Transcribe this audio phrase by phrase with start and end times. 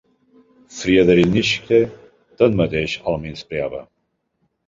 [0.75, 1.81] Friedrich Nietzsche,
[2.41, 3.83] tanmateix, els menyspreava.